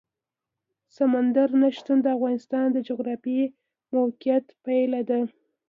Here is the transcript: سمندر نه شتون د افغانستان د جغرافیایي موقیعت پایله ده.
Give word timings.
سمندر 0.95 1.49
نه 1.61 1.69
شتون 1.77 1.97
د 2.01 2.07
افغانستان 2.15 2.65
د 2.71 2.77
جغرافیایي 2.87 3.45
موقیعت 3.95 4.45
پایله 4.63 5.01
ده. 5.09 5.19